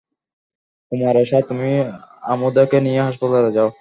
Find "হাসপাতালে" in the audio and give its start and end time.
3.01-3.49